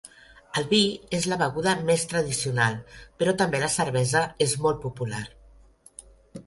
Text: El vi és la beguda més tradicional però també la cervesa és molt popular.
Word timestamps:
El 0.59 0.63
vi 0.69 0.79
és 1.17 1.27
la 1.33 1.37
beguda 1.41 1.75
més 1.89 2.05
tradicional 2.13 2.81
però 3.21 3.37
també 3.43 3.61
la 3.67 3.71
cervesa 3.77 4.27
és 4.49 4.59
molt 4.67 4.83
popular. 4.89 5.25